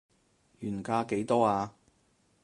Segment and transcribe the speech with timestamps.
[0.59, 1.75] 原價幾多啊